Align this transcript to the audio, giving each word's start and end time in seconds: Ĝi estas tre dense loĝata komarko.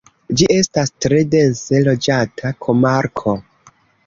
Ĝi 0.39 0.45
estas 0.53 0.91
tre 1.05 1.19
dense 1.35 1.83
loĝata 1.89 2.53
komarko. 2.67 3.37